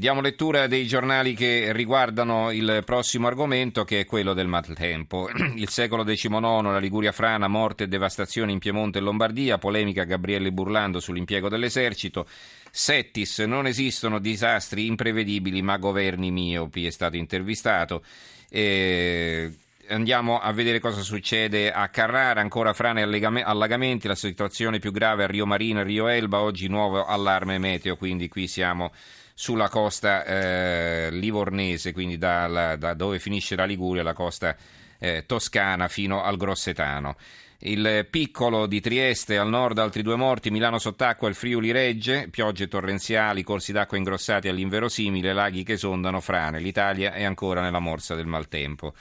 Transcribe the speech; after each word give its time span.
Diamo 0.00 0.22
lettura 0.22 0.66
dei 0.66 0.86
giornali 0.86 1.34
che 1.34 1.74
riguardano 1.74 2.52
il 2.52 2.84
prossimo 2.86 3.26
argomento 3.26 3.84
che 3.84 4.00
è 4.00 4.06
quello 4.06 4.32
del 4.32 4.46
maltempo. 4.46 5.28
Il 5.56 5.68
secolo 5.68 6.04
XIX, 6.04 6.40
la 6.40 6.78
Liguria 6.78 7.12
frana, 7.12 7.48
morte 7.48 7.84
e 7.84 7.86
devastazione 7.86 8.50
in 8.50 8.60
Piemonte 8.60 8.96
e 8.96 9.02
Lombardia, 9.02 9.58
polemica 9.58 10.04
Gabriele 10.04 10.52
Burlando 10.52 11.00
sull'impiego 11.00 11.50
dell'esercito. 11.50 12.26
Settis, 12.70 13.40
non 13.40 13.66
esistono 13.66 14.20
disastri 14.20 14.86
imprevedibili 14.86 15.60
ma 15.60 15.76
governi 15.76 16.30
miopi, 16.30 16.86
è 16.86 16.90
stato 16.90 17.16
intervistato. 17.18 18.02
E 18.48 19.52
andiamo 19.90 20.38
a 20.38 20.52
vedere 20.52 20.80
cosa 20.80 21.02
succede 21.02 21.72
a 21.72 21.88
Carrara, 21.88 22.40
ancora 22.40 22.72
frane 22.72 23.02
e 23.02 23.42
allagamenti, 23.42 24.08
la 24.08 24.14
situazione 24.14 24.78
più 24.78 24.92
grave 24.92 25.24
a 25.24 25.26
Rio 25.26 25.46
Marina 25.46 25.80
e 25.80 25.84
Rio 25.84 26.08
Elba, 26.08 26.40
oggi 26.40 26.68
nuovo 26.68 27.04
allarme 27.04 27.58
meteo, 27.58 27.96
quindi 27.96 28.28
qui 28.28 28.46
siamo 28.46 28.92
sulla 29.34 29.68
costa 29.68 30.24
eh, 30.24 31.08
livornese, 31.10 31.92
quindi 31.92 32.18
da, 32.18 32.76
da, 32.76 32.94
dove 32.94 33.18
finisce 33.18 33.56
la 33.56 33.64
Liguria, 33.64 34.02
la 34.02 34.12
costa 34.12 34.56
eh, 34.98 35.24
toscana 35.26 35.88
fino 35.88 36.22
al 36.22 36.36
Grossetano. 36.36 37.16
Il 37.62 38.06
piccolo 38.08 38.66
di 38.66 38.80
Trieste 38.80 39.36
al 39.36 39.48
nord, 39.48 39.78
altri 39.78 40.02
due 40.02 40.16
morti, 40.16 40.50
Milano 40.50 40.78
sott'acqua, 40.78 41.28
il 41.28 41.34
Friuli 41.34 41.72
regge, 41.72 42.28
piogge 42.30 42.68
torrenziali, 42.68 43.42
corsi 43.42 43.72
d'acqua 43.72 43.98
ingrossati 43.98 44.48
all'inverosimile, 44.48 45.34
laghi 45.34 45.62
che 45.62 45.74
esondano, 45.74 46.20
frane. 46.20 46.58
L'Italia 46.58 47.12
è 47.12 47.22
ancora 47.22 47.60
nella 47.60 47.78
morsa 47.78 48.14
del 48.14 48.24
maltempo. 48.24 48.94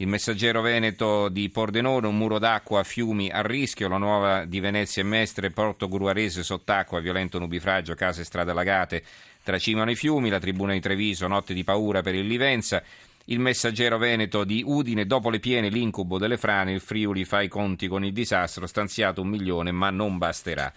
Il 0.00 0.08
messaggero 0.08 0.62
veneto 0.62 1.28
di 1.28 1.50
Pordenone, 1.50 2.06
un 2.06 2.16
muro 2.16 2.38
d'acqua, 2.38 2.82
fiumi 2.84 3.28
a 3.28 3.42
rischio, 3.42 3.86
la 3.86 3.98
nuova 3.98 4.46
di 4.46 4.58
Venezia 4.58 5.02
e 5.02 5.04
Mestre, 5.04 5.50
Porto 5.50 5.88
Gruarese 5.88 6.42
sott'acqua, 6.42 7.00
violento 7.00 7.38
nubifragio, 7.38 7.94
case 7.94 8.22
e 8.22 8.24
strade 8.24 8.50
allagate, 8.50 9.02
Tracimano 9.42 9.90
i 9.90 9.96
fiumi, 9.96 10.30
la 10.30 10.38
tribuna 10.38 10.72
di 10.72 10.80
Treviso, 10.80 11.26
notte 11.26 11.52
di 11.52 11.64
paura 11.64 12.00
per 12.00 12.14
il 12.14 12.26
Livenza. 12.26 12.82
Il 13.26 13.40
messaggero 13.40 13.98
veneto 13.98 14.44
di 14.44 14.62
Udine, 14.64 15.04
dopo 15.04 15.28
le 15.28 15.38
piene 15.38 15.68
l'incubo 15.68 16.16
delle 16.16 16.38
frane, 16.38 16.72
il 16.72 16.80
Friuli 16.80 17.26
fa 17.26 17.42
i 17.42 17.48
conti 17.48 17.86
con 17.86 18.02
il 18.02 18.14
disastro, 18.14 18.66
stanziato 18.66 19.20
un 19.20 19.28
milione 19.28 19.70
ma 19.70 19.90
non 19.90 20.16
basterà. 20.16 20.72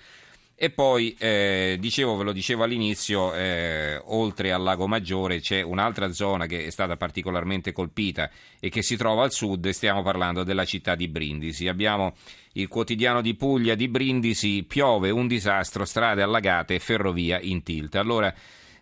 E 0.55 0.69
poi, 0.69 1.15
eh, 1.17 1.77
dicevo, 1.79 2.15
ve 2.15 2.23
lo 2.23 2.31
dicevo 2.31 2.63
all'inizio, 2.63 3.33
eh, 3.33 3.99
oltre 4.05 4.51
al 4.51 4.61
Lago 4.61 4.87
Maggiore 4.87 5.39
c'è 5.39 5.61
un'altra 5.61 6.13
zona 6.13 6.45
che 6.45 6.65
è 6.65 6.69
stata 6.69 6.95
particolarmente 6.95 7.71
colpita 7.71 8.29
e 8.59 8.69
che 8.69 8.83
si 8.83 8.95
trova 8.95 9.23
al 9.23 9.31
sud, 9.31 9.67
stiamo 9.69 10.03
parlando 10.03 10.43
della 10.43 10.63
città 10.63 10.93
di 10.95 11.07
Brindisi. 11.07 11.67
Abbiamo 11.67 12.13
il 12.53 12.67
quotidiano 12.67 13.21
di 13.21 13.33
Puglia 13.33 13.73
di 13.73 13.87
Brindisi, 13.87 14.63
piove, 14.63 15.09
un 15.09 15.27
disastro, 15.27 15.85
strade 15.85 16.21
allagate 16.21 16.75
e 16.75 16.79
ferrovia 16.79 17.39
in 17.41 17.63
tilt. 17.63 17.95
Allora, 17.95 18.33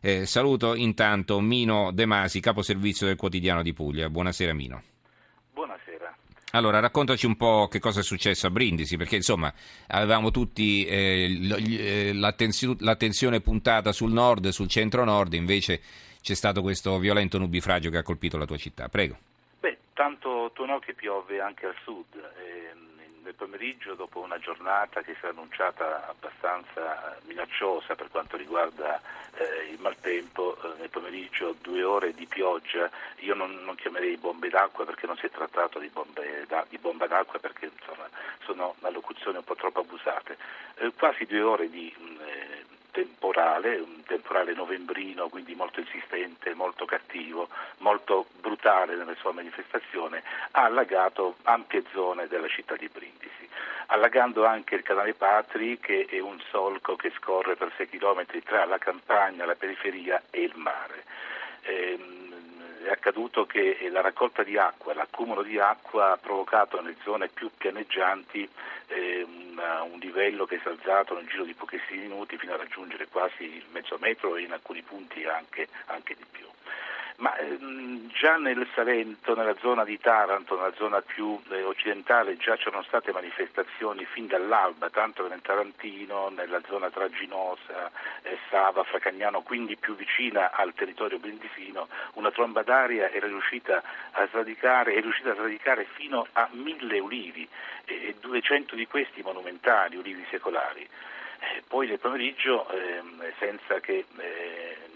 eh, 0.02 0.26
saluto 0.26 0.76
intanto 0.76 1.40
Mino 1.40 1.92
De 1.92 2.06
Masi, 2.06 2.42
caposervizio 2.42 3.08
del 3.08 3.16
quotidiano 3.16 3.64
di 3.64 3.74
Puglia. 3.74 4.10
Buonasera 4.10 4.54
Mino. 4.54 4.91
Allora, 6.52 6.80
raccontaci 6.80 7.26
un 7.26 7.38
po' 7.38 7.68
che 7.70 7.80
cosa 7.80 8.02
è 8.02 8.04
successo 8.04 8.48
a 8.48 8.50
Brindisi, 8.50 8.98
perché 8.98 9.16
insomma 9.16 9.54
avevamo 9.88 10.32
tutti 10.32 10.86
eh, 10.86 11.38
eh 11.78 12.14
l'attenzione 12.14 13.40
puntata 13.40 13.92
sul 13.92 14.12
nord, 14.12 14.50
sul 14.50 14.68
centro-nord, 14.68 15.34
invece 15.34 15.82
c'è 16.22 16.34
stato 16.34 16.62
questo 16.62 17.00
violento 17.00 17.38
nubifragio 17.38 17.90
che 17.90 17.98
ha 17.98 18.04
colpito 18.04 18.38
la 18.38 18.46
tua 18.46 18.58
città. 18.58 18.90
Prego. 18.90 19.18
Beh, 19.60 19.78
tanto 19.94 20.52
tonò 20.54 20.80
che 20.80 20.94
piove 20.94 21.40
anche 21.40 21.68
al 21.68 21.76
sud. 21.84 22.06
Eh, 22.16 22.61
nel 23.24 23.36
pomeriggio, 23.36 23.94
dopo 23.96 24.20
una 24.20 24.40
giornata 24.40 25.02
che 25.02 25.16
si 25.20 25.26
è 25.26 25.30
annunciata 25.30 26.08
abbastanza 26.08 27.18
minacciosa 27.26 27.96
per 27.96 28.10
quanto 28.10 28.38
riguarda 28.38 29.02
eh, 29.36 29.72
il 29.72 29.80
maltempo, 29.80 30.58
eh, 30.62 30.80
nel 30.80 30.90
pomeriggio 30.90 31.56
due 31.62 31.84
ore 31.84 32.14
di 32.14 32.26
pioggia, 32.26 32.90
io 33.18 33.34
non, 33.34 33.64
non, 33.64 33.76
chiamerei 33.76 34.18
bombe 34.18 34.50
d'acqua 34.50 34.86
perché 34.86 35.08
non 35.08 35.18
si 35.18 35.26
è 35.26 35.30
trattato 35.30 35.80
di, 35.80 35.90
bombe, 35.90 36.46
da, 36.48 36.66
di 36.68 36.78
bomba 36.78 37.08
d'acqua 37.08 37.40
perché 37.40 37.72
insomma, 37.78 38.10
sono 38.44 38.76
allocuzioni 38.82 39.38
un 39.38 39.44
po' 39.44 39.56
troppo 39.56 39.82
abusate, 39.82 40.38
eh, 40.76 40.92
quasi 40.98 41.26
due 41.26 41.42
ore 41.42 41.70
di 41.70 41.94
mm, 41.98 42.20
eh, 42.22 42.41
temporale, 43.32 43.78
un 43.78 44.04
temporale 44.04 44.54
novembrino, 44.54 45.30
quindi 45.30 45.56
molto 45.56 45.80
insistente, 45.80 46.54
molto 46.54 46.86
cattivo, 46.86 47.48
molto 47.78 48.28
brutale 48.42 48.96
nella 48.96 49.16
sua 49.16 49.32
manifestazione, 49.32 50.22
ha 50.52 50.66
allagato 50.66 51.38
ampie 51.44 51.84
zone 51.94 52.28
della 52.28 52.50
città 52.50 52.76
di 52.76 52.90
Brindisi, 52.90 53.48
allagando 53.88 54.46
anche 54.46 54.76
il 54.76 54.84
canale 54.84 55.14
Patri 55.14 55.80
che 55.80 56.08
è 56.10 56.20
un 56.20 56.42
solco 56.50 56.96
che 56.98 57.12
scorre 57.18 57.56
per 57.56 57.72
6 57.78 57.90
km 57.90 58.26
tra 58.44 58.66
la 58.66 58.78
campagna, 58.78 59.46
la 59.46 59.56
periferia 59.56 60.22
e 60.30 60.42
il 60.42 60.54
mare. 60.56 61.04
Ehm, 61.62 62.21
è 62.84 62.90
accaduto 62.90 63.46
che 63.46 63.78
la 63.92 64.02
raccolta 64.02 64.44
di 64.44 64.58
acqua, 64.58 64.94
l'accumulo 64.94 65.42
di 65.42 65.60
acqua 65.60 66.12
ha 66.12 66.18
provocato 66.18 66.82
nelle 66.82 66.96
zone 67.04 67.28
più 67.28 67.50
pianeggianti 67.56 68.48
eh, 68.88 69.24
una, 69.24 69.84
un 69.84 70.00
livello 70.00 70.46
che 70.46 70.60
si 70.60 70.68
è 70.68 70.72
alzato 70.72 71.16
nel 71.16 71.28
giro 71.28 71.44
di 71.44 71.54
pochissimi 71.54 72.02
minuti 72.02 72.38
fino 72.38 72.54
a 72.54 72.58
raggiungere 72.58 73.08
quasi 73.08 73.44
il 73.44 73.66
mezzo 73.72 73.98
metro 74.00 74.36
e 74.36 74.42
in 74.42 74.52
alcuni 74.52 74.82
punti 74.82 75.24
anche, 75.26 75.68
anche 75.86 76.16
di 76.16 76.26
più. 76.30 76.46
Ma 77.18 77.36
ehm, 77.38 78.10
già 78.14 78.38
nel 78.38 78.68
Salento, 78.74 79.36
nella 79.36 79.56
zona 79.60 79.84
di 79.84 80.00
Taranto, 80.00 80.56
nella 80.56 80.74
zona 80.76 81.02
più 81.02 81.40
eh, 81.50 81.64
occidentale, 81.64 82.38
già 82.38 82.56
c'erano 82.56 82.84
state 82.84 83.12
manifestazioni 83.12 84.06
fin 84.06 84.28
dall'alba, 84.28 84.90
tanto 84.90 85.28
nel 85.28 85.42
Tarantino, 85.42 86.30
nella 86.30 86.62
zona 86.68 86.90
traginosa, 86.90 87.92
eh, 88.24 88.38
Sava, 88.50 88.84
Fracagnano, 88.84 89.42
quindi 89.42 89.76
più 89.76 89.96
vicina 89.96 90.52
al 90.52 90.74
territorio 90.74 91.20
brindisino, 91.20 91.88
una 92.14 92.32
tromba 92.32 92.64
d'aria 92.64 93.10
era 93.12 93.28
riuscita 93.28 93.82
a 94.12 94.28
sradicare, 94.28 94.94
è 94.94 95.02
riuscita 95.02 95.32
a 95.32 95.36
sradicare 95.36 95.86
fino 95.94 96.28
a 96.34 96.48
mille 96.52 97.00
ulivi, 97.00 97.48
e 97.86 98.16
200 98.20 98.76
di 98.76 98.88
questi 98.88 99.22
monumentali, 99.22 99.98
ulivi 99.98 100.26
secolari. 100.30 100.88
Eh, 101.40 101.64
poi 101.68 101.88
nel 101.88 102.00
pomeriggio, 102.00 102.70
ehm, 102.70 103.34
senza 103.40 103.80
che 103.80 104.06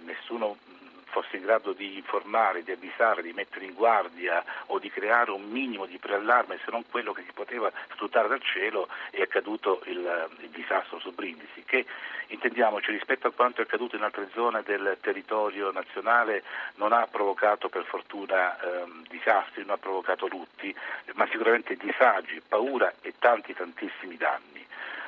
nessuno 0.03 0.57
fosse 1.05 1.37
in 1.37 1.43
grado 1.43 1.73
di 1.73 1.97
informare, 1.97 2.63
di 2.63 2.71
avvisare, 2.71 3.21
di 3.21 3.33
mettere 3.33 3.65
in 3.65 3.73
guardia 3.73 4.43
o 4.67 4.79
di 4.79 4.89
creare 4.89 5.31
un 5.31 5.49
minimo 5.49 5.85
di 5.85 5.97
preallarme 5.97 6.59
se 6.63 6.71
non 6.71 6.83
quello 6.89 7.13
che 7.13 7.23
si 7.25 7.31
poteva 7.33 7.71
sfruttare 7.93 8.27
dal 8.27 8.41
cielo 8.41 8.87
è 9.11 9.21
accaduto 9.21 9.81
il, 9.85 10.29
il 10.41 10.49
disastro 10.49 10.99
su 10.99 11.13
Brindisi 11.13 11.63
che 11.65 11.85
intendiamoci 12.27 12.91
rispetto 12.91 13.27
a 13.27 13.31
quanto 13.31 13.61
è 13.61 13.63
accaduto 13.63 13.95
in 13.95 14.03
altre 14.03 14.29
zone 14.33 14.63
del 14.63 14.97
territorio 15.01 15.71
nazionale 15.71 16.43
non 16.75 16.91
ha 16.91 17.07
provocato 17.07 17.69
per 17.69 17.85
fortuna 17.85 18.59
ehm, 18.59 19.05
disastri, 19.07 19.61
non 19.61 19.75
ha 19.75 19.77
provocato 19.77 20.27
lutti 20.27 20.75
ma 21.13 21.27
sicuramente 21.27 21.75
disagi, 21.75 22.41
paura 22.47 22.93
e 23.01 23.13
tanti 23.19 23.53
tantissimi 23.53 24.17
danni 24.17 24.64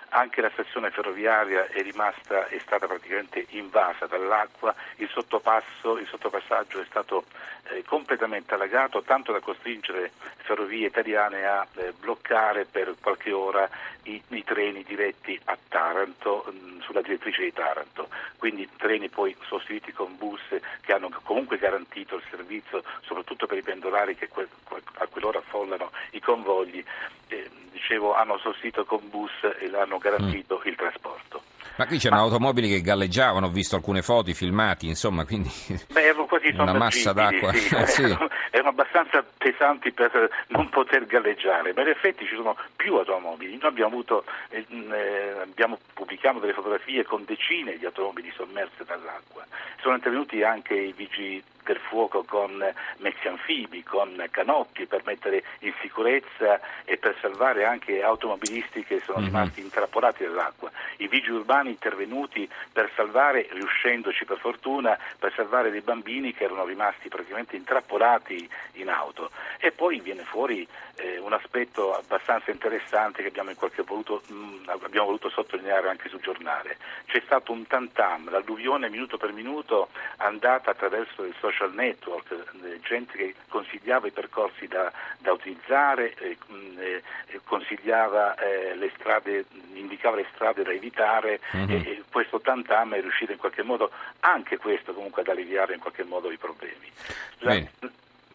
anche 0.10 0.42
la 0.42 0.50
stazione 0.52 0.92
ferroviaria 0.92 1.68
è 1.68 1.82
rimasta, 1.82 2.48
è 2.48 2.60
stata 2.60 2.88
praticamente 2.88 3.46
invasa 3.50 4.06
dall'acqua, 4.06 4.74
il 4.98 5.06
il 5.08 6.08
sottopassaggio 6.08 6.80
è 6.80 6.86
stato 6.90 7.26
eh, 7.70 7.84
completamente 7.84 8.54
allagato, 8.54 9.02
tanto 9.02 9.32
da 9.32 9.40
costringere 9.40 10.12
ferrovie 10.38 10.88
italiane 10.88 11.46
a 11.46 11.68
eh, 11.76 11.94
bloccare 11.98 12.66
per 12.66 12.96
qualche 13.02 13.32
ora 13.32 13.70
i, 14.04 14.22
i 14.30 14.44
treni 14.44 14.84
diretti 14.84 15.40
a 15.46 15.58
Taranto, 15.68 16.46
mh, 16.48 16.56
mm, 16.56 16.80
sulla 16.82 17.02
direttrice 17.02 17.44
di 17.44 17.54
Taranto, 17.54 18.10
quindi 18.38 18.70
treni 18.78 19.10
poi 19.10 19.36
sostituiti 19.42 19.92
con 19.92 20.16
bus 20.18 20.42
che 20.82 20.94
hanno 20.94 21.10
comunque 21.24 21.58
garantito 21.58 22.16
il 22.16 22.24
servizio, 22.30 22.84
soprattutto 23.02 23.48
per 23.48 23.58
i 23.58 23.64
pendolari 23.64 24.16
che 24.16 24.28
que- 24.30 24.48
a 24.96 25.08
quell'ora 25.08 25.40
affollano 25.40 25.92
i 26.12 26.20
convogli. 26.20 26.84
Eh, 27.28 27.47
dicevo, 27.88 28.14
hanno 28.14 28.38
sostituito 28.38 28.84
con 28.84 29.00
bus 29.10 29.32
e 29.60 29.72
hanno 29.74 29.98
garantito 29.98 30.62
mm. 30.64 30.68
il 30.68 30.76
trasporto. 30.76 31.42
Ma 31.78 31.86
qui 31.86 32.00
c'erano 32.00 32.22
Ma... 32.22 32.28
automobili 32.28 32.70
che 32.70 32.82
galleggiavano, 32.82 33.46
ho 33.46 33.50
visto 33.50 33.76
alcune 33.76 34.02
foto, 34.02 34.34
filmati, 34.34 34.88
insomma, 34.88 35.26
quindi 35.26 35.50
Beh, 35.92 36.10
una 36.58 36.74
massa 36.74 37.14
d'acqua. 37.14 37.54
Sì, 37.54 37.74
eh, 37.76 37.86
sì. 37.86 38.04
Erano, 38.04 38.30
erano, 38.50 38.70
abbastanza 38.70 39.24
pesanti 39.38 39.92
per 39.92 40.30
non 40.48 40.70
poter 40.70 41.06
galleggiare, 41.06 41.74
ma 41.74 41.82
in 41.84 41.90
effetti 41.90 42.26
ci 42.26 42.36
sono 42.36 42.58
più 42.76 42.96
automobili. 42.96 43.58
Noi 43.58 43.70
abbiamo, 43.70 43.92
avuto, 43.92 44.26
eh, 44.50 44.66
eh, 44.70 45.40
abbiamo 45.42 45.78
pubblicato 45.94 46.40
delle 46.40 46.54
fotografie 46.54 47.06
con 47.06 47.24
decine 47.26 47.78
di 47.78 47.86
automobili 47.86 48.32
sommerse 48.36 48.84
dall'acqua. 48.84 49.46
Sono 49.80 49.96
intervenuti 49.96 50.42
anche 50.44 50.74
i 50.74 50.94
vigili 50.94 51.44
del 51.68 51.80
fuoco 51.80 52.24
con 52.24 52.64
mezzi 52.98 53.28
anfibi, 53.28 53.84
con 53.84 54.26
canotti 54.32 54.86
per 54.86 55.02
mettere 55.06 55.44
in 55.60 55.74
sicurezza 55.82 56.60
e 56.86 56.98
per 56.98 57.16
salvare 57.20 57.66
anche 57.66 58.02
automobilisti 58.02 58.86
che 58.86 59.02
sono 59.02 59.20
mm-hmm. 59.20 59.28
rimasti 59.28 59.60
intrappolati 59.60 60.24
nell'acqua. 60.24 60.72
I 60.98 61.08
vigili 61.08 61.36
urbani 61.36 61.70
intervenuti 61.70 62.50
per 62.72 62.90
salvare, 62.96 63.48
riuscendoci 63.52 64.24
per 64.24 64.38
fortuna, 64.38 64.98
per 65.20 65.34
salvare 65.36 65.70
dei 65.70 65.82
bambini 65.82 66.34
che 66.34 66.46
erano 66.46 66.66
rimasti 66.66 67.10
praticamente 67.10 67.58
intrappolati 67.58 68.50
in 68.74 68.90
auto. 68.90 69.30
E 69.60 69.72
poi 69.72 70.00
viene 70.00 70.24
fuori 70.24 70.66
eh, 70.96 71.18
un 71.20 71.34
aspetto 71.34 71.94
abbastanza 71.94 72.52
interessante 72.52 73.22
che 73.22 73.28
abbiamo, 73.28 73.52
voluto, 73.86 74.22
mh, 74.28 74.34
mm, 74.34 74.64
abbiamo 74.68 75.08
voluto 75.08 75.30
sottolineare 75.30 75.90
anche 75.90 76.08
sul 76.08 76.22
giornale. 76.22 76.78
C'è 77.06 77.22
stato 77.26 77.52
un 77.52 77.68
tantam, 77.68 78.30
l'alluvione 78.30 78.90
minuto 78.90 79.18
per 79.18 79.34
minuto 79.34 79.90
andata 80.18 80.72
attraverso 80.72 81.24
il 81.24 81.36
social 81.40 81.57
network, 81.66 82.32
eh, 82.32 82.80
gente 82.82 83.18
che 83.18 83.36
consigliava 83.50 84.08
i 84.08 84.12
percorsi 84.12 84.68
da, 84.68 84.92
da 85.18 85.32
utilizzare, 85.32 86.14
eh, 86.16 86.38
eh, 86.78 87.04
consigliava 87.44 88.36
eh, 88.36 88.76
le 88.76 88.92
strade, 88.98 89.46
indicava 89.74 90.18
le 90.18 90.28
strade 90.34 90.64
da 90.64 90.72
evitare 90.72 91.40
mm-hmm. 91.56 91.70
e, 91.70 92.04
questo 92.12 92.40
tantam 92.40 92.94
è 92.94 93.02
riuscito 93.02 93.32
in 93.32 93.38
qualche 93.38 93.64
modo, 93.64 93.92
anche 94.22 94.58
questo 94.58 94.94
comunque 94.94 95.22
ad 95.22 95.28
alleviare 95.28 95.74
in 95.74 95.80
qualche 95.80 96.04
modo 96.04 96.32
i 96.32 96.38
problemi. 96.38 96.92
La, 97.40 97.62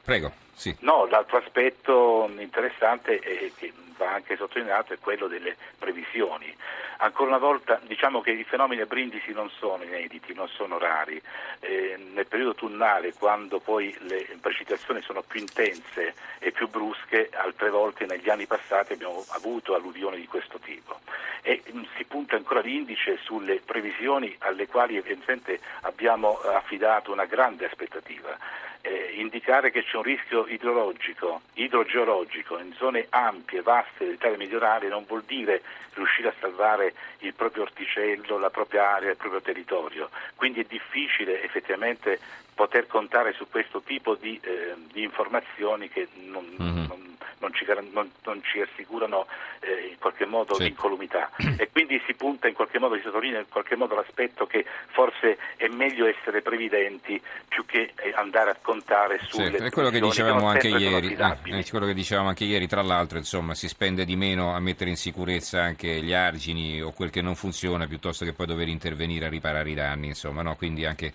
Prego. 0.05 0.33
Sì. 0.55 0.75
No, 0.81 1.07
l'altro 1.07 1.39
aspetto 1.39 2.31
interessante 2.37 3.21
e 3.21 3.53
che 3.57 3.73
va 3.97 4.13
anche 4.15 4.37
sottolineato 4.37 4.93
è 4.93 4.99
quello 4.99 5.27
delle 5.27 5.57
previsioni. 5.79 6.55
Ancora 6.99 7.31
una 7.31 7.39
volta 7.39 7.81
diciamo 7.85 8.21
che 8.21 8.31
i 8.31 8.45
fenomeni 8.45 8.81
a 8.81 8.87
brindisi 8.87 9.33
non 9.33 9.51
sono 9.51 9.83
inediti, 9.83 10.35
non 10.35 10.49
sono 10.49 10.79
rari. 10.79 11.21
Eh, 11.61 11.82
nel 12.13 12.27
periodo 12.27 12.55
tunnale, 12.55 13.13
quando 13.15 13.59
poi 13.59 13.95
le 14.01 14.27
precipitazioni 14.41 15.01
sono 15.03 15.23
più 15.23 15.41
intense 15.41 16.15
e 16.39 16.53
più 16.53 16.69
brusche, 16.69 17.31
altre 17.33 17.71
volte 17.71 18.07
negli 18.07 18.29
anni 18.29 18.47
passati 18.47 18.93
abbiamo 18.93 19.25
avuto 19.31 19.75
alluvioni 19.75 20.17
di 20.19 20.27
questo 20.27 20.59
tipo. 20.59 21.01
E 21.43 21.63
mm, 21.73 21.83
si 21.97 22.05
punta 22.05 22.37
ancora 22.37 22.61
l'indice 22.61 23.19
sulle 23.23 23.61
previsioni 23.65 24.35
alle 24.41 24.67
quali 24.67 24.97
evidentemente 24.97 25.61
abbiamo 25.83 26.39
affidato 26.41 27.13
una 27.13 27.25
grande 27.25 27.67
aspettativa 27.67 28.39
eh, 28.83 29.15
indicare 29.17 29.71
che 29.71 29.85
c'è 29.85 29.97
un 29.97 30.03
rischio 30.03 30.47
idrologico, 30.47 31.43
idrogeologico 31.55 32.59
in 32.59 32.73
zone 32.75 33.07
ampie, 33.11 33.63
vaste 33.63 34.05
dell'Italia 34.05 34.37
meridionale 34.37 34.89
non 34.89 35.05
vuol 35.07 35.23
dire 35.25 35.63
riuscire 35.95 36.29
a 36.29 36.35
salvare 36.41 36.95
il 37.19 37.33
proprio 37.35 37.63
orticello, 37.63 38.39
la 38.39 38.51
propria 38.51 38.95
area, 38.95 39.11
il 39.11 39.17
proprio 39.17 39.41
territorio. 39.41 40.11
Quindi 40.35 40.61
è 40.61 40.67
difficile 40.69 41.43
effettivamente 41.43 42.19
poter 42.55 42.87
contare 42.87 43.33
su 43.33 43.49
questo 43.49 43.81
tipo 43.83 44.15
di, 44.15 44.39
eh, 44.43 44.75
di 44.93 45.03
informazioni 45.03 45.89
che 45.89 46.09
non, 46.25 46.45
mm-hmm. 46.61 46.87
non 46.87 47.12
non 47.43 47.53
ci, 47.53 47.67
non, 47.93 48.11
non 48.25 48.43
ci 48.45 48.61
assicurano 48.61 49.27
eh, 49.61 49.89
in 49.91 49.99
qualche 49.99 50.25
modo 50.25 50.55
sì. 50.55 50.63
l'incolumità 50.63 51.31
e 51.59 51.69
quindi 51.71 52.01
si 52.07 52.15
punta 52.15 52.47
in 52.49 52.55
qualche 52.55 52.79
modo, 52.79 52.95
si 52.95 53.03
sottolinea 53.03 53.41
in 53.41 53.49
qualche 53.49 53.77
modo 53.77 53.97
l'aspetto 53.97 54.47
che 54.47 54.65
forse 54.93 55.37
è 55.57 55.67
meglio 55.69 56.07
essere 56.07 56.41
previdenti 56.41 57.21
più 57.49 57.67
che 57.67 57.93
eh, 57.97 58.13
andare 58.15 58.51
a 58.51 58.57
contare 58.63 59.19
sulle 59.25 59.59
sì, 59.59 59.65
è 59.65 59.71
quello 59.71 59.91
che 59.91 60.01
dicevamo 60.01 60.47
anche 60.47 60.69
ieri, 60.69 61.15
eh, 61.15 61.59
è 61.59 61.65
quello 61.69 61.87
che 61.87 61.95
dicevamo 61.95 62.29
anche 62.29 62.45
ieri, 62.45 62.67
tra 62.67 62.83
l'altro 62.83 63.19
insomma 63.19 63.55
si 63.55 63.69
spende 63.69 64.05
di 64.05 64.17
meno 64.17 64.55
a 64.55 64.61
mettere 64.61 64.91
in 64.91 64.97
sicurezza 64.97 65.61
anche 65.61 66.01
gli 66.01 66.13
argini 66.13 66.81
o 66.81 66.93
quel 66.93 67.11
che 67.11 67.21
non 67.21 67.35
funziona 67.35 67.87
piuttosto 67.87 68.25
che 68.25 68.33
poi 68.33 68.47
dover 68.47 68.69
intervenire 68.69 69.27
a 69.27 69.29
riparare 69.29 69.69
i 69.69 69.75
danni, 69.75 70.07
insomma, 70.07 70.43
no? 70.43 70.55
quindi 70.55 70.85
anche 70.85 71.13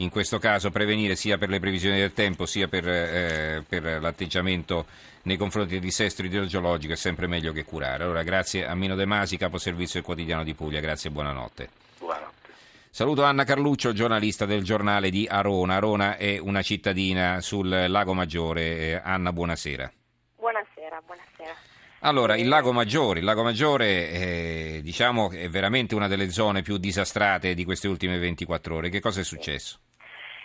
in 0.00 0.08
questo 0.08 0.38
caso 0.38 0.70
prevenire 0.70 1.14
sia 1.14 1.38
per 1.38 1.48
le 1.48 1.60
previsioni 1.60 1.98
del 1.98 2.12
tempo 2.12 2.46
sia 2.46 2.68
per, 2.68 2.88
eh, 2.88 3.64
per 3.66 4.00
l'atteggiamento 4.00 4.86
nei 5.22 5.36
confronti 5.36 5.72
del 5.72 5.80
dissesto 5.80 6.22
idrogeologico 6.24 6.94
è 6.94 6.96
sempre 6.96 7.26
meglio 7.26 7.52
che 7.52 7.64
curare. 7.64 8.04
Allora 8.04 8.22
grazie 8.22 8.66
a 8.66 8.74
Mino 8.74 8.94
De 8.94 9.04
Masi, 9.04 9.36
capo 9.36 9.58
servizio 9.58 9.94
del 9.94 10.04
quotidiano 10.04 10.42
di 10.42 10.54
Puglia, 10.54 10.80
grazie 10.80 11.10
e 11.10 11.12
buonanotte. 11.12 11.68
Buonanotte. 11.98 12.48
Saluto 12.90 13.22
Anna 13.24 13.44
Carluccio, 13.44 13.92
giornalista 13.92 14.46
del 14.46 14.64
giornale 14.64 15.10
di 15.10 15.26
Arona. 15.30 15.76
Arona 15.76 16.16
è 16.16 16.38
una 16.38 16.62
cittadina 16.62 17.40
sul 17.40 17.68
Lago 17.68 18.14
Maggiore. 18.14 18.62
Eh, 18.62 19.00
Anna, 19.04 19.32
buonasera. 19.32 19.92
Buonasera, 20.36 21.02
buonasera. 21.04 21.54
Allora, 22.00 22.34
il 22.36 22.48
Lago 22.48 22.72
Maggiore, 22.72 23.18
il 23.18 23.26
Lago 23.26 23.42
Maggiore 23.42 24.10
eh, 24.10 24.80
diciamo, 24.82 25.30
è 25.30 25.50
veramente 25.50 25.94
una 25.94 26.08
delle 26.08 26.30
zone 26.30 26.62
più 26.62 26.78
disastrate 26.78 27.52
di 27.52 27.64
queste 27.64 27.88
ultime 27.88 28.18
24 28.18 28.74
ore. 28.74 28.88
Che 28.88 29.00
cosa 29.00 29.20
è 29.20 29.24
successo? 29.24 29.78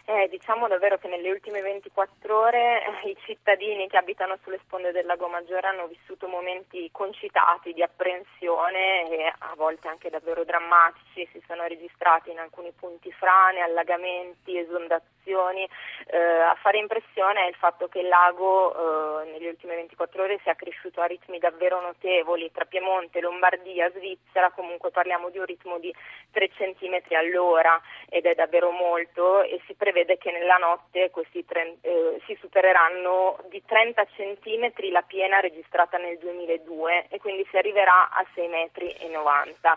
Eh, 0.07 0.27
diciamo 0.29 0.67
davvero 0.67 0.99
che 0.99 1.07
nelle 1.07 1.31
ultime 1.31 1.61
24 1.61 2.39
ore 2.39 2.83
eh, 3.01 3.09
i 3.09 3.17
cittadini 3.25 3.87
che 3.87 3.97
abitano 3.97 4.37
sulle 4.43 4.59
sponde 4.63 4.91
del 4.91 5.07
Lago 5.07 5.27
Maggiore 5.27 5.65
hanno 5.65 5.87
vissuto 5.87 6.27
momenti 6.27 6.87
concitati 6.91 7.73
di 7.73 7.81
apprensione 7.81 9.09
e 9.09 9.25
a 9.25 9.53
volte 9.55 9.87
anche 9.87 10.11
davvero 10.11 10.43
drammatici. 10.43 11.27
Si 11.31 11.41
sono 11.47 11.63
registrati 11.65 12.29
in 12.29 12.37
alcuni 12.37 12.71
punti 12.77 13.11
frane, 13.11 13.61
allagamenti, 13.61 14.59
esondazioni. 14.59 15.67
Eh, 16.05 16.17
a 16.17 16.55
fare 16.61 16.77
impressione 16.77 17.45
è 17.45 17.47
il 17.47 17.55
fatto 17.55 17.87
che 17.87 18.01
il 18.01 18.07
lago 18.07 19.23
eh, 19.23 19.31
nelle 19.31 19.49
ultime 19.49 19.54
24 19.85 20.23
ore 20.23 20.39
sia 20.41 20.55
cresciuto 20.55 21.01
a 21.01 21.05
ritmi 21.05 21.37
davvero 21.37 21.79
notevoli. 21.79 22.51
Tra 22.51 22.65
Piemonte, 22.65 23.21
Lombardia, 23.21 23.91
Svizzera 23.91 24.51
comunque 24.51 24.89
parliamo 24.89 25.29
di 25.29 25.37
un 25.37 25.45
ritmo 25.45 25.77
di 25.77 25.93
3 26.31 26.49
cm 26.49 27.15
all'ora 27.15 27.79
ed 28.09 28.25
è 28.25 28.33
davvero 28.33 28.71
molto 28.71 29.43
e 29.43 29.61
si 29.67 29.75
prevede 29.75 30.17
che 30.17 30.31
nella 30.31 30.57
notte 30.57 31.11
questi 31.11 31.45
tre, 31.45 31.77
eh, 31.81 32.21
si 32.25 32.35
supereranno 32.39 33.37
di 33.49 33.61
30 33.65 34.05
centimetri 34.15 34.89
la 34.89 35.03
piena 35.03 35.39
registrata 35.39 35.97
nel 35.97 36.17
2002 36.17 37.07
e 37.09 37.19
quindi 37.19 37.45
si 37.49 37.57
arriverà 37.57 38.09
a 38.09 38.25
6,90 38.35 38.49
metri. 38.49 38.93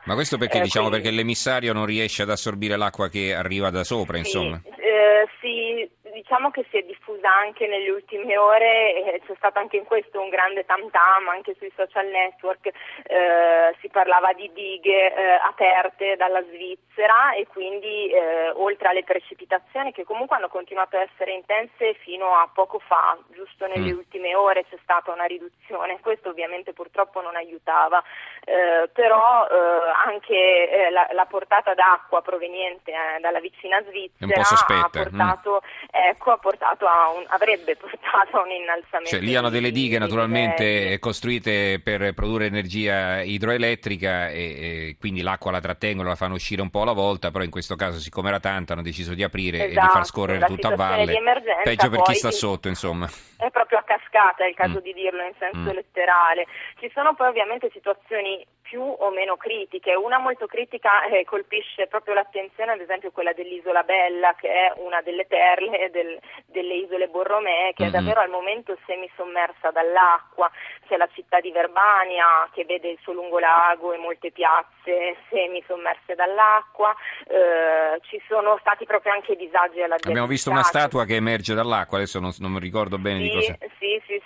Ma 0.05 0.14
questo 0.14 0.38
perché? 0.38 0.58
Eh, 0.58 0.62
diciamo 0.62 0.88
quindi... 0.88 1.05
perché 1.05 1.16
l'emissario 1.16 1.72
non 1.72 1.87
riesce 1.87 2.22
ad 2.22 2.31
assorbire 2.31 2.76
l'acqua 2.76 3.08
che 3.08 3.34
arriva 3.34 3.70
da 3.70 3.84
sopra, 3.84 4.14
sì, 4.14 4.20
insomma? 4.20 4.60
Eh, 4.64 5.28
sì, 5.40 5.88
diciamo 6.29 6.51
che 6.51 6.67
si 6.69 6.77
è 6.77 6.83
diffusa 6.83 7.35
anche 7.35 7.67
nelle 7.67 7.89
ultime 7.89 8.37
ore, 8.37 9.15
eh, 9.15 9.23
c'è 9.27 9.35
stato 9.37 9.59
anche 9.59 9.79
in 9.79 9.85
questo 9.85 10.21
un 10.21 10.29
grande 10.29 10.67
tam 10.67 10.91
tam 10.91 11.27
anche 11.29 11.57
sui 11.59 11.73
social 11.75 12.07
network, 12.07 12.67
eh, 12.67 13.75
si 13.81 13.89
parlava 13.89 14.35
di 14.35 14.51
dighe 14.53 15.15
eh, 15.15 15.41
aperte 15.43 16.17
dalla 16.17 16.43
Svizzera 16.43 17.33
e 17.33 17.47
quindi 17.47 18.11
eh, 18.11 18.51
oltre 18.51 18.89
alle 18.89 19.05
precipitazioni 19.05 19.93
che 19.93 20.05
comunque 20.05 20.37
hanno 20.37 20.51
continuato 20.51 20.99
a 20.99 21.01
essere 21.01 21.33
intense 21.33 21.95
fino 21.95 22.35
a 22.35 22.47
poco 22.53 22.79
fa, 22.79 23.17
giusto 23.33 23.67
nelle 23.67 23.91
mm. 23.91 23.97
ultime 23.97 24.35
ore 24.35 24.67
c'è 24.69 24.77
stata 24.83 25.11
una 25.11 25.25
riduzione, 25.25 25.99
questo 26.01 26.29
ovviamente 26.29 26.75
purtroppo 26.75 27.23
non 27.23 27.37
aiutava, 27.37 28.03
eh, 28.45 28.91
però 28.93 29.47
eh, 29.47 29.93
anche 30.05 30.89
la, 30.91 31.09
la, 31.13 31.25
portata 31.25 31.73
d'acqua 31.73 32.21
proveniente 32.21 32.93
dalla 33.21 33.41
vicina 33.41 33.83
Svizzera 33.83 34.43
ha 34.43 34.89
mm. 34.89 34.91
portato... 34.91 35.63
Mm 35.65 36.17
ecco, 36.19 36.38
portato 36.41 36.85
un, 36.85 37.25
avrebbe 37.29 37.76
portato 37.76 38.37
a 38.37 38.43
un 38.43 38.50
innalzamento. 38.50 39.11
Cioè, 39.11 39.20
lì 39.20 39.35
hanno 39.35 39.49
delle 39.49 39.70
dighe 39.70 39.99
naturalmente 39.99 40.99
costruite 40.99 41.81
per 41.82 42.12
produrre 42.15 42.47
energia 42.47 43.23
idroelettrica 43.23 44.29
e, 44.29 44.37
e, 44.38 44.97
quindi 44.99 45.23
l'acqua 45.23 45.50
la 45.50 45.61
trattengono, 45.61 46.09
la 46.09 46.17
fanno 46.17 46.35
uscire 46.35 46.61
un 46.61 46.70
po' 46.70 46.82
alla 46.82 46.93
volta, 46.93 47.31
però 47.31 47.44
in 47.44 47.50
questo 47.50 47.76
caso 47.76 47.99
siccome 47.99 48.29
era 48.29 48.41
tanta 48.41 48.73
hanno 48.73 48.82
deciso 48.82 49.15
di 49.15 49.23
aprire 49.23 49.59
esatto, 49.59 49.70
e 49.70 49.70
di 49.70 49.76
far 49.76 49.88
esatto, 49.88 50.05
scorrere 50.05 50.47
tutta 50.47 50.69
a 50.69 50.75
valle. 50.75 51.19
Peggio 51.62 51.88
per 51.88 52.03
chi 52.03 52.15
sta 52.15 52.31
sotto, 52.31 52.69
insomma. 52.69 53.08
È 53.48 53.50
proprio 53.50 53.78
a 53.78 53.82
cascata, 53.82 54.44
è 54.44 54.48
il 54.48 54.55
caso 54.55 54.78
mm. 54.78 54.82
di 54.82 54.93
dirlo 54.93 55.22
in 55.22 55.32
senso 55.38 55.70
mm. 55.70 55.74
letterale. 55.74 56.46
Ci 56.78 56.90
sono 56.93 57.14
poi 57.14 57.28
ovviamente 57.28 57.70
situazioni 57.72 58.46
più 58.60 58.82
o 58.82 59.10
meno 59.10 59.38
critiche. 59.38 59.94
Una 59.94 60.19
molto 60.19 60.46
critica 60.46 61.05
eh, 61.06 61.24
colpisce 61.24 61.86
proprio 61.86 62.12
l'attenzione, 62.12 62.72
ad 62.72 62.81
esempio 62.81 63.10
quella 63.10 63.32
dell'isola 63.32 63.84
Bella, 63.84 64.34
che 64.34 64.48
è 64.52 64.72
una 64.76 65.00
delle 65.00 65.24
perle 65.24 65.88
del, 65.90 66.19
delle 66.44 66.74
isole 66.74 67.08
Borromee, 67.08 67.72
che 67.72 67.84
mm-hmm. 67.84 67.94
è 67.94 67.96
davvero 67.96 68.20
al 68.20 68.28
momento 68.28 68.76
semisommersa 68.84 69.70
dall'acqua. 69.70 70.50
C'è 70.89 70.97
la 70.97 71.09
città 71.13 71.39
di 71.41 71.53
Verbania 71.53 72.49
che 72.53 72.65
vede 72.65 72.89
il 72.89 72.99
suo 73.03 73.13
lungolago 73.13 73.93
e 73.93 73.99
molte 73.99 74.31
piazze 74.31 75.17
semisommerse 75.29 76.15
dall'acqua. 76.15 76.95
Eh, 77.27 78.01
ci 78.09 78.21
sono 78.27 78.57
stati 78.61 78.87
proprio 78.87 79.13
anche 79.13 79.37
disagi 79.37 79.83
alla 79.83 79.97
Abbiamo 79.97 80.27
visto 80.27 80.51
una 80.51 80.63
statua 80.63 81.05
che 81.05 81.17
emerge 81.17 81.53
dall'acqua, 81.55 81.99
adesso 81.99 82.19
non, 82.21 82.33
non 82.39 82.59
ricordo 82.59 82.97
bene 82.99 83.21
sì, 83.21 83.29
di 83.29 83.35
cosa. 83.35 83.59
Sì, 83.61 83.69
sì, 83.79 84.01
sì, 84.07 84.23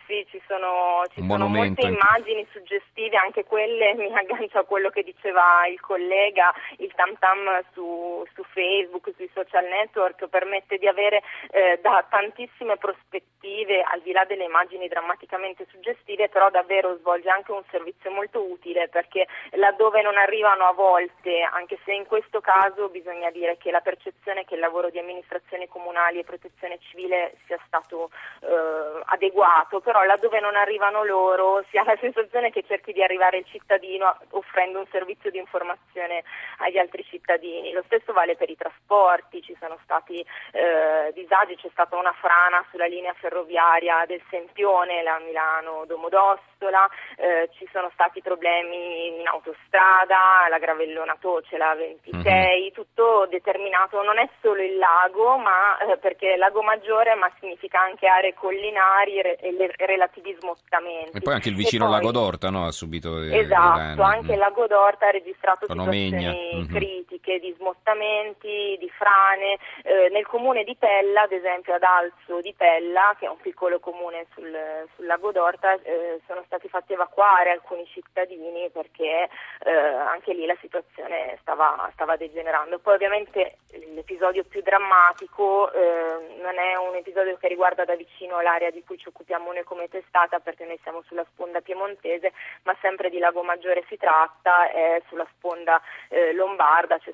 sono, 0.52 1.04
ci 1.12 1.24
sono 1.26 1.48
molte 1.48 1.86
immagini 1.86 2.46
suggestive, 2.52 3.16
anche 3.16 3.44
quelle 3.44 3.94
mi 3.96 4.12
aggancio 4.12 4.58
a 4.58 4.64
quello 4.64 4.90
che 4.90 5.02
diceva 5.02 5.66
il 5.66 5.80
collega, 5.80 6.52
il 6.78 6.92
tam 6.94 7.16
tam 7.18 7.38
su, 7.72 8.22
su 8.34 8.42
Facebook, 8.52 9.12
sui 9.16 9.30
social 9.32 9.64
network 9.64 10.28
permette 10.28 10.76
di 10.76 10.86
avere 10.86 11.22
eh, 11.50 11.78
da 11.80 12.04
tantissime 12.08 12.76
prospettive 12.76 13.82
al 13.82 14.00
di 14.02 14.12
là 14.12 14.24
delle 14.24 14.44
immagini 14.44 14.88
drammaticamente 14.88 15.66
suggestive, 15.70 16.28
però 16.28 16.50
davvero 16.50 16.96
svolge 16.98 17.30
anche 17.30 17.52
un 17.52 17.62
servizio 17.70 18.10
molto 18.10 18.42
utile 18.42 18.88
perché 18.88 19.26
laddove 19.52 20.02
non 20.02 20.16
arrivano 20.18 20.66
a 20.66 20.72
volte, 20.72 21.40
anche 21.50 21.78
se 21.84 21.92
in 21.92 22.06
questo 22.06 22.40
caso 22.40 22.88
bisogna 22.88 23.30
dire 23.30 23.56
che 23.56 23.70
la 23.70 23.80
percezione 23.80 24.44
che 24.44 24.54
il 24.54 24.60
lavoro 24.60 24.90
di 24.90 24.98
amministrazione 24.98 25.68
comunali 25.68 26.18
e 26.18 26.24
protezione 26.24 26.78
civile 26.80 27.36
sia 27.46 27.58
stato 27.66 28.10
eh, 28.40 29.00
adeguato, 29.06 29.80
però 29.80 30.02
laddove 30.04 30.40
non 30.42 30.56
arrivano 30.56 31.04
loro 31.04 31.64
si 31.70 31.78
ha 31.78 31.84
la 31.84 31.96
sensazione 32.00 32.50
che 32.50 32.64
cerchi 32.66 32.92
di 32.92 33.02
arrivare 33.02 33.38
il 33.38 33.46
cittadino 33.46 34.18
offrendo 34.30 34.80
un 34.80 34.86
servizio 34.90 35.30
di 35.30 35.38
informazione 35.38 36.24
agli 36.58 36.76
altri 36.76 37.04
cittadini. 37.04 37.72
Lo 37.72 37.82
stesso 37.86 38.12
vale 38.12 38.36
per 38.36 38.50
i 38.50 38.56
trasporti, 38.56 39.40
ci 39.40 39.56
sono 39.58 39.78
stati 39.84 40.24
eh, 40.52 41.12
disagi, 41.14 41.56
c'è 41.56 41.68
stata 41.70 41.96
una 41.96 42.12
frana 42.12 42.64
sulla 42.70 42.86
linea 42.86 43.14
ferroviaria 43.14 44.04
del 44.06 44.22
Sempione, 44.28 45.02
la 45.02 45.18
Milano-Domodossola, 45.20 46.51
eh, 46.68 47.48
ci 47.56 47.68
sono 47.72 47.90
stati 47.92 48.20
problemi 48.20 49.18
in 49.20 49.26
autostrada, 49.26 50.46
la 50.48 50.58
Gravellona 50.58 51.16
Toce, 51.18 51.56
la 51.56 51.74
26, 51.74 52.22
mm-hmm. 52.22 52.72
tutto 52.72 53.26
determinato, 53.28 54.02
non 54.02 54.18
è 54.18 54.28
solo 54.40 54.62
il 54.62 54.76
lago, 54.76 55.38
ma 55.38 55.78
eh, 55.78 55.96
perché 55.98 56.36
Lago 56.36 56.62
Maggiore, 56.62 57.14
ma 57.14 57.30
significa 57.38 57.80
anche 57.80 58.06
aree 58.06 58.34
collinari 58.34 59.18
e 59.18 59.38
re- 59.56 59.74
relativi 59.76 60.36
smottamenti. 60.38 61.16
E 61.16 61.20
poi 61.20 61.34
anche 61.34 61.48
il 61.48 61.56
vicino 61.56 61.86
poi, 61.86 61.94
Lago 61.94 62.10
d'Orta 62.12 62.50
no, 62.50 62.66
ha 62.66 62.72
subito 62.72 63.20
eh, 63.20 63.38
Esatto, 63.38 64.02
anche 64.02 64.32
il 64.32 64.38
Lago 64.38 64.66
d'Orta 64.66 65.08
ha 65.08 65.10
registrato 65.10 65.66
situazioni 65.66 66.10
mm-hmm. 66.10 66.66
critiche 66.72 67.38
di 67.38 67.54
smottamenti, 67.58 68.76
di 68.78 68.90
frane. 68.96 69.58
Eh, 69.82 70.10
nel 70.10 70.26
comune 70.26 70.64
di 70.64 70.76
Pella, 70.76 71.22
ad 71.22 71.32
esempio 71.32 71.74
ad 71.74 71.82
Alzo 71.82 72.40
di 72.40 72.54
Pella, 72.56 73.14
che 73.18 73.26
è 73.26 73.28
un 73.28 73.40
piccolo 73.40 73.80
comune 73.80 74.26
sul, 74.34 74.52
sul 74.94 75.06
Lago 75.06 75.32
d'Orta, 75.32 75.74
eh, 75.82 76.20
sono 76.26 76.42
stati 76.46 76.51
fatti 76.68 76.92
evacuare 76.92 77.50
alcuni 77.50 77.86
cittadini 77.86 78.70
perché 78.70 79.28
eh, 79.64 79.70
anche 79.70 80.32
lì 80.34 80.46
la 80.46 80.56
situazione 80.60 81.38
stava, 81.40 81.88
stava, 81.92 82.16
degenerando. 82.16 82.78
Poi 82.78 82.94
ovviamente 82.94 83.58
l'episodio 83.94 84.44
più 84.44 84.62
drammatico 84.62 85.72
eh, 85.72 86.38
non 86.40 86.58
è 86.58 86.76
un 86.76 86.94
episodio 86.94 87.36
che 87.36 87.48
riguarda 87.48 87.84
da 87.84 87.96
vicino 87.96 88.40
l'area 88.40 88.70
di 88.70 88.82
cui 88.84 88.98
ci 88.98 89.08
occupiamo 89.08 89.52
noi 89.52 89.64
come 89.64 89.88
testata 89.88 90.38
perché 90.40 90.64
noi 90.64 90.78
siamo 90.82 91.02
sulla 91.06 91.24
sponda 91.32 91.60
piemontese, 91.60 92.32
ma 92.64 92.76
sempre 92.80 93.10
di 93.10 93.18
Lago 93.18 93.42
Maggiore 93.42 93.84
si 93.88 93.96
tratta, 93.96 94.70
è 94.70 95.02
sulla 95.08 95.26
sponda 95.36 95.80
eh, 96.08 96.32
lombarda 96.34 96.98
c'è, 96.98 97.12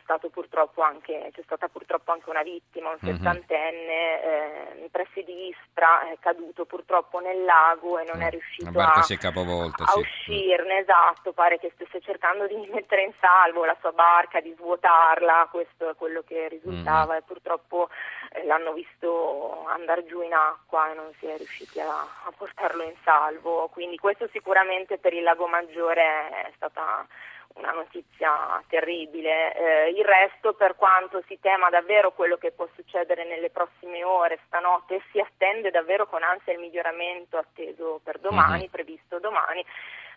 anche, 0.83 1.30
c'è, 1.33 1.42
stata 1.45 1.68
purtroppo 1.68 2.12
anche 2.12 2.30
una 2.30 2.42
vittima, 2.42 2.90
un 2.90 2.99
mhm. 3.00 3.16
settantenne 3.16 4.21
mm-hmm. 4.25 4.83
in 4.83 4.90
pressi 4.90 5.23
di 5.23 5.49
Istra, 5.49 6.11
è 6.11 6.16
caduto 6.21 6.64
purtroppo 6.64 7.21
nel 7.21 7.45
lago 7.45 7.99
e 7.99 8.04
non 8.04 8.23
è 8.23 8.30
riuscito 8.30 8.78
a, 8.78 9.02
a, 9.85 9.92
sì. 9.92 9.99
uscirne, 9.99 10.78
esatto, 10.78 11.32
pare 11.32 11.58
che 11.58 11.70
stesse 11.75 12.00
cercando 12.00 12.47
di 12.47 12.56
mettere 12.73 13.02
in 13.02 13.12
salvo 13.20 13.64
la 13.64 13.76
sua 13.80 13.92
barca, 13.92 14.40
di 14.40 14.54
svuotarla, 14.56 15.49
questo 15.50 15.90
è 15.90 15.94
quello 15.97 16.23
che 16.26 16.49
risultava 16.49 17.12
mm-hmm. 17.12 17.23
e 17.23 17.26
purtroppo 17.26 17.88
eh, 18.32 18.44
l'hanno 18.44 18.73
visto 18.73 19.66
andare 19.68 20.04
giù 20.06 20.20
in 20.23 20.32
acqua 20.32 20.90
e 20.90 20.94
non 20.94 21.12
si 21.18 21.26
è 21.26 21.37
riusciti 21.37 21.80
a, 21.80 21.88
a 21.88 22.32
portarlo 22.37 22.82
in 22.82 22.94
salvo, 23.04 23.68
quindi 23.68 23.97
questo 23.97 24.28
sicuramente 24.32 24.99
per 24.99 25.12
il 25.12 25.23
Lago 25.23 25.47
Maggiore 25.47 26.28
è 26.30 26.52
stata 26.56 27.06
una 27.58 27.72
notizia 27.72 28.62
terribile. 28.68 29.54
Eh, 29.54 29.90
il 29.90 30.04
resto, 30.04 30.54
per 30.54 30.76
quanto 30.76 31.22
si 31.26 31.38
tema 31.40 31.68
davvero 31.68 32.12
quello 32.12 32.36
che 32.36 32.52
può 32.52 32.68
succedere 32.74 33.24
nelle 33.24 33.50
prossime 33.50 34.04
ore, 34.04 34.40
stanotte, 34.46 35.02
si 35.12 35.20
attende 35.20 35.70
davvero 35.70 36.06
con 36.06 36.22
ansia 36.22 36.52
il 36.52 36.60
miglioramento 36.60 37.36
atteso 37.36 38.00
per 38.02 38.18
domani, 38.18 38.60
mm-hmm. 38.60 38.70
previsto 38.70 39.18
domani 39.18 39.64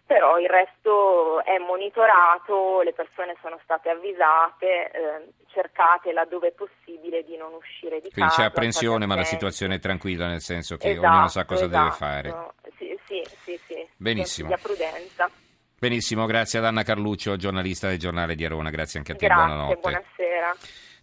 però 0.03 0.37
il 0.39 0.49
resto 0.49 1.41
è 1.45 1.57
monitorato, 1.57 2.81
le 2.81 2.91
persone 2.91 3.37
sono 3.41 3.57
state 3.63 3.89
avvisate, 3.89 4.91
eh, 4.91 5.31
cercate 5.53 6.11
laddove 6.11 6.49
è 6.49 6.51
possibile 6.51 7.23
di 7.23 7.37
non 7.37 7.53
uscire 7.53 8.01
di 8.01 8.09
Quindi 8.11 8.19
casa. 8.19 8.35
Quindi 8.35 8.41
c'è 8.41 8.43
apprensione 8.43 9.05
ma 9.05 9.15
la 9.15 9.23
situazione 9.23 9.75
è 9.75 9.79
tranquilla 9.79 10.27
nel 10.27 10.41
senso 10.41 10.75
che 10.75 10.89
esatto, 10.89 11.07
ognuno 11.07 11.27
sa 11.29 11.45
cosa 11.45 11.65
esatto. 11.65 11.83
deve 11.83 11.95
fare. 11.95 12.53
Sì, 12.77 12.99
sì, 13.05 13.23
sì, 13.43 13.57
sì. 13.65 13.87
Benissimo. 13.95 14.53
prudenza. 14.61 15.29
Benissimo, 15.81 16.27
grazie 16.27 16.59
ad 16.59 16.65
Anna 16.65 16.83
Carluccio, 16.83 17.35
giornalista 17.37 17.87
del 17.87 17.97
giornale 17.97 18.35
di 18.35 18.45
Arona, 18.45 18.69
grazie 18.69 18.99
anche 18.99 19.13
a 19.13 19.15
te, 19.15 19.25
grazie, 19.25 19.45
buonanotte. 19.45 19.79
buonasera. 19.79 20.55